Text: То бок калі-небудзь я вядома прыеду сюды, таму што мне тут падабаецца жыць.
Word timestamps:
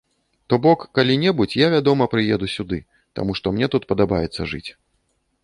То 0.51 0.57
бок 0.63 0.85
калі-небудзь 0.99 1.57
я 1.59 1.67
вядома 1.75 2.07
прыеду 2.15 2.49
сюды, 2.55 2.81
таму 3.21 3.31
што 3.41 3.45
мне 3.59 3.71
тут 3.77 3.83
падабаецца 3.95 4.51
жыць. 4.55 4.65